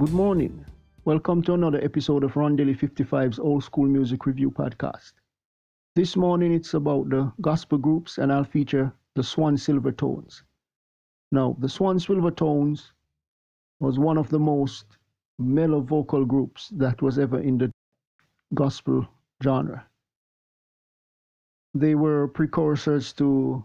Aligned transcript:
Good 0.00 0.14
morning. 0.14 0.64
Welcome 1.04 1.42
to 1.42 1.52
another 1.52 1.78
episode 1.84 2.24
of 2.24 2.32
Rondelle 2.32 2.74
55's 2.74 3.38
Old 3.38 3.62
School 3.62 3.84
Music 3.84 4.24
Review 4.24 4.50
Podcast. 4.50 5.12
This 5.94 6.16
morning 6.16 6.54
it's 6.54 6.72
about 6.72 7.10
the 7.10 7.30
gospel 7.42 7.76
groups 7.76 8.16
and 8.16 8.32
I'll 8.32 8.44
feature 8.44 8.94
the 9.14 9.22
Swan 9.22 9.58
Silvertones. 9.58 10.40
Now, 11.32 11.54
the 11.58 11.68
Swan 11.68 11.98
Silvertones 11.98 12.92
was 13.80 13.98
one 13.98 14.16
of 14.16 14.30
the 14.30 14.38
most 14.38 14.86
mellow 15.38 15.82
vocal 15.82 16.24
groups 16.24 16.70
that 16.78 17.02
was 17.02 17.18
ever 17.18 17.38
in 17.38 17.58
the 17.58 17.70
gospel 18.54 19.06
genre. 19.42 19.86
They 21.74 21.94
were 21.94 22.26
precursors 22.26 23.12
to 23.18 23.62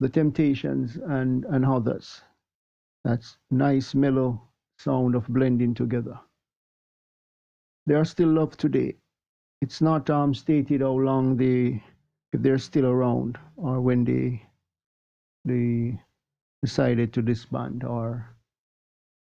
the 0.00 0.08
Temptations 0.08 0.96
and, 0.96 1.44
and 1.44 1.66
others. 1.66 2.22
That's 3.04 3.36
nice 3.50 3.94
mellow 3.94 4.45
sound 4.78 5.14
of 5.14 5.26
blending 5.28 5.74
together. 5.74 6.18
They 7.86 7.94
are 7.94 8.04
still 8.04 8.28
loved 8.28 8.58
today. 8.58 8.96
It's 9.62 9.80
not 9.80 10.10
um, 10.10 10.34
stated 10.34 10.80
how 10.80 10.92
long 10.92 11.36
they, 11.36 11.82
if 12.32 12.42
they're 12.42 12.58
still 12.58 12.86
around, 12.86 13.38
or 13.56 13.80
when 13.80 14.04
they, 14.04 14.42
they 15.44 15.98
decided 16.62 17.12
to 17.12 17.22
disband, 17.22 17.84
or 17.84 18.28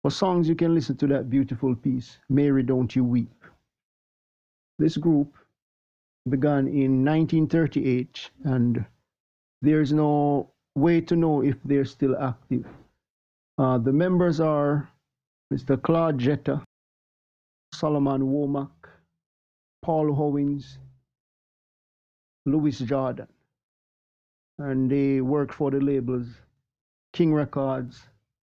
for 0.03 0.11
songs, 0.11 0.49
you 0.49 0.55
can 0.55 0.75
listen 0.75 0.97
to 0.99 1.07
that 1.09 1.29
beautiful 1.29 1.75
piece, 1.75 2.19
Mary 2.29 2.63
Don't 2.63 2.95
You 2.95 3.05
Weep. 3.05 3.45
This 4.79 4.97
group 4.97 5.37
began 6.29 6.69
in 6.69 7.05
1938, 7.05 8.31
and 8.45 8.85
there's 9.63 9.93
no 9.93 10.51
way 10.75 11.01
to 11.03 11.17
know 11.17 11.43
if 11.43 11.57
they're 11.65 11.85
still 11.85 12.17
active. 12.19 12.67
Uh, 13.59 13.77
the 13.79 13.93
members 13.93 14.41
are 14.41 14.89
Mr. 15.53 15.81
Claude 15.83 16.19
Jeter, 16.19 16.63
Solomon 17.75 18.23
Womack, 18.23 18.71
Paul 19.83 20.15
Owens, 20.17 20.79
Louis 22.47 22.79
Jordan, 22.79 23.27
and 24.59 24.91
they 24.91 25.21
work 25.21 25.53
for 25.53 25.71
the 25.71 25.81
labels 25.81 26.29
King 27.13 27.35
Records, 27.35 28.03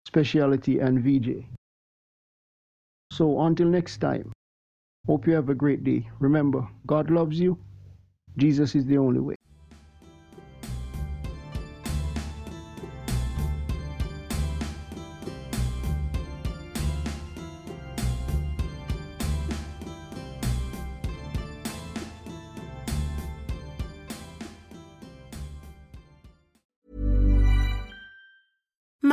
Speciality, 0.08 0.80
and 0.80 1.04
Vee-Jay. 1.04 1.46
So 3.12 3.42
until 3.42 3.68
next 3.68 3.98
time, 3.98 4.32
hope 5.06 5.28
you 5.28 5.34
have 5.34 5.50
a 5.50 5.56
great 5.56 5.84
day. 5.84 6.10
Remember, 6.20 6.68
God 6.88 7.12
loves 7.12 7.40
you. 7.40 7.58
Jesus 8.38 8.76
is 8.76 8.86
the 8.86 8.98
only 8.98 9.20
way. 9.20 9.36